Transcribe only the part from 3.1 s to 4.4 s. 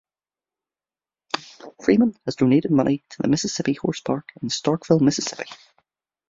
to the Mississippi Horse Park